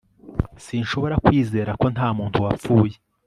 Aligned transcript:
Sinshobora 0.65 1.15
kwizera 1.25 1.71
ko 1.81 1.85
nta 1.93 2.07
muntu 2.17 2.37
wapfuye 2.45 2.95